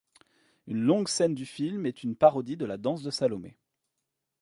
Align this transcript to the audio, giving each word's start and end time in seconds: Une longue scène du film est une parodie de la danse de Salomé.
Une 0.65 0.81
longue 0.81 1.07
scène 1.07 1.35
du 1.35 1.45
film 1.45 1.85
est 1.85 2.01
une 2.01 2.15
parodie 2.15 2.57
de 2.57 2.65
la 2.65 2.77
danse 2.77 3.03
de 3.03 3.11
Salomé. 3.11 3.55